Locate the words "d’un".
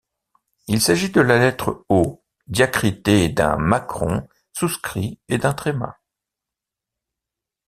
3.29-3.57, 5.37-5.53